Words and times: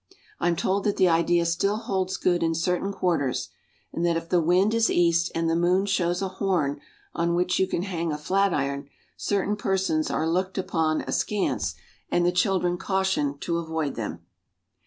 I'm 0.39 0.55
told 0.55 0.83
that 0.85 0.97
the 0.97 1.07
idea 1.09 1.45
still 1.45 1.77
holds 1.77 2.17
good 2.17 2.41
in 2.41 2.55
certain 2.55 2.91
quarters, 2.91 3.49
and 3.93 4.03
that 4.03 4.17
if 4.17 4.29
the 4.29 4.41
wind 4.41 4.73
is 4.73 4.89
east 4.89 5.31
and 5.35 5.47
the 5.47 5.55
moon 5.55 5.85
shows 5.85 6.23
a 6.23 6.27
horn 6.27 6.81
on 7.13 7.35
which 7.35 7.59
you 7.59 7.67
can 7.67 7.83
hang 7.83 8.11
a 8.11 8.17
flatiron, 8.17 8.89
certain 9.15 9.55
persons 9.55 10.09
are 10.09 10.27
looked 10.27 10.57
upon 10.57 11.01
askance 11.01 11.75
and 12.09 12.25
the 12.25 12.31
children 12.31 12.79
cautioned 12.79 13.41
to 13.41 13.59
avoid 13.59 13.93
them. 13.93 14.25